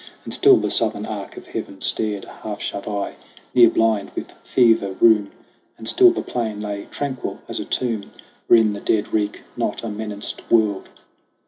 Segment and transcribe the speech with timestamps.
[0.25, 3.17] And still the southern arc of heaven stared, A half shut eye,
[3.53, 5.29] near blind with fever rheum;
[5.77, 8.09] And still the plain lay tranquil as a tomb
[8.47, 10.89] Wherein the dead reck not a menaced world.